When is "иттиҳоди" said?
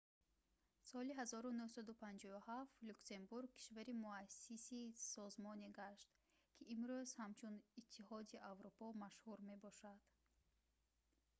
7.79-8.41